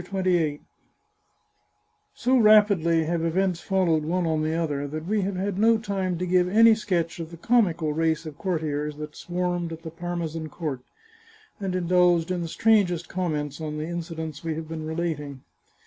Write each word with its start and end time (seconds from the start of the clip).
CHAPTER 0.03 0.15
XXVIII 0.17 0.61
So 2.15 2.37
rapidly 2.39 3.03
have 3.03 3.23
events 3.23 3.59
followed 3.61 4.03
one 4.03 4.25
on 4.25 4.41
the 4.41 4.55
other, 4.55 4.87
that 4.87 5.05
we 5.05 5.21
have 5.21 5.35
had 5.35 5.59
no 5.59 5.77
time 5.77 6.17
to 6.17 6.25
give 6.25 6.49
any 6.49 6.73
sketch 6.73 7.19
of 7.19 7.29
the 7.29 7.37
comical 7.37 7.93
race 7.93 8.25
of 8.25 8.35
courtiers 8.39 8.97
that 8.97 9.15
swarmed 9.15 9.71
at 9.71 9.83
the 9.83 9.91
Parmesan 9.91 10.49
court, 10.49 10.79
and 11.59 11.75
in 11.75 11.85
dulged 11.87 12.31
in 12.31 12.41
the 12.41 12.47
strangest 12.47 13.09
comments 13.09 13.61
on 13.61 13.77
the 13.77 13.85
incidents 13.85 14.43
we 14.43 14.55
have 14.55 14.67
been 14.67 14.87
relating. 14.87 15.43